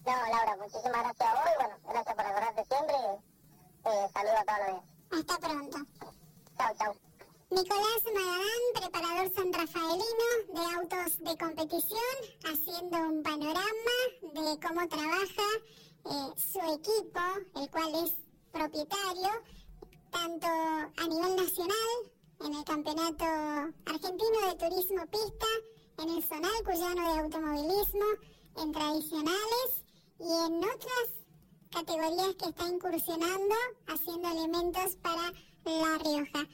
No, 0.05 0.11
Laura, 0.11 0.57
muchísimas 0.57 1.01
gracias 1.03 1.29
a 1.29 1.33
vos 1.33 1.51
y 1.51 1.63
bueno, 1.63 1.75
gracias 1.83 2.15
por 2.15 2.25
acordarte 2.25 2.65
siempre 2.65 2.95
y 2.95 3.89
eh, 3.89 4.09
saludo 4.13 4.37
a 4.37 4.45
todos 4.45 4.59
los 4.59 4.67
días. 4.67 4.95
Hasta 5.11 5.37
pronto. 5.39 5.77
Chau, 6.57 6.75
chau. 6.77 6.95
Nicolás 7.49 8.03
Magadán, 8.13 8.63
preparador 8.73 9.31
sanrafaelino 9.33 10.29
de 10.49 10.75
autos 10.75 11.17
de 11.19 11.37
competición, 11.37 12.15
haciendo 12.43 12.97
un 12.97 13.23
panorama 13.23 13.97
de 14.21 14.59
cómo 14.59 14.87
trabaja 14.87 15.49
eh, 16.05 16.33
su 16.37 16.59
equipo, 16.73 17.21
el 17.55 17.69
cual 17.69 18.05
es 18.05 18.13
propietario, 18.51 19.29
tanto 20.11 20.47
a 20.47 21.07
nivel 21.07 21.35
nacional, 21.35 22.11
en 22.41 22.53
el 22.53 22.63
Campeonato 22.63 23.25
Argentino 23.85 24.47
de 24.47 24.55
Turismo 24.55 25.05
Pista, 25.07 25.47
en 25.99 26.09
el 26.09 26.23
Zonal 26.23 26.63
Cuyano 26.63 27.13
de 27.13 27.19
Automovilismo, 27.21 28.05
en 28.57 28.71
tradicionales 28.71 29.69
y 30.19 30.23
en 30.23 30.57
otras 30.57 31.07
categorías 31.71 32.35
que 32.35 32.49
está 32.49 32.67
incursionando, 32.67 33.55
haciendo 33.87 34.29
elementos 34.29 34.95
para 34.97 35.31
La 35.65 35.97
Rioja. 35.97 36.47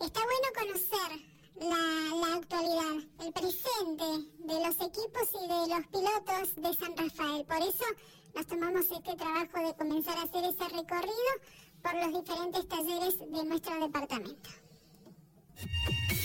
Está 0.00 0.20
bueno 0.20 0.48
conocer 0.56 1.10
la, 1.56 2.26
la, 2.26 2.34
actualidad, 2.36 2.96
el 3.24 3.32
presente 3.32 4.30
de 4.38 4.66
los 4.66 4.76
equipos 4.76 5.28
y 5.34 5.48
de 5.48 5.74
los 5.74 5.86
pilotos 5.88 6.54
de 6.56 6.74
San 6.74 6.96
Rafael. 6.96 7.44
Por 7.44 7.58
eso 7.58 7.84
nos 8.34 8.46
tomamos 8.46 8.90
este 8.90 9.16
trabajo 9.16 9.66
de 9.66 9.76
comenzar 9.76 10.18
a 10.18 10.22
hacer 10.22 10.44
ese 10.44 10.68
recorrido 10.68 11.32
por 11.82 11.94
los 11.94 12.22
diferentes 12.22 12.68
talleres 12.68 13.18
de 13.18 13.44
nuestro 13.44 13.80
departamento. 13.80 14.50
Thank 15.58 16.12
you. 16.12 16.17